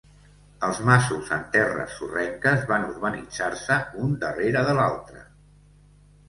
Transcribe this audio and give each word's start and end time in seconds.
Els 0.67 0.77
masos 0.85 1.27
en 1.35 1.43
terres 1.55 1.93
sorrenques 1.97 2.63
van 2.71 2.87
urbanitzar-se 2.87 3.79
un 4.07 4.17
darrere 4.25 4.65
de 4.71 4.75
l'altre. 4.81 5.23